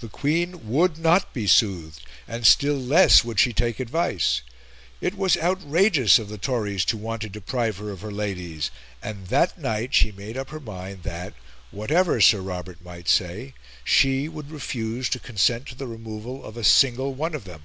[0.00, 4.42] The Queen would not be soothed, and still less would she take advice.
[5.00, 8.70] It was outrageous of the Tories to want to deprive her of her Ladies,
[9.02, 11.32] and that night she made up her mind that,
[11.70, 13.54] whatever Sir Robert might say,
[13.84, 17.62] she would refuse to consent to the removal of a single one of them.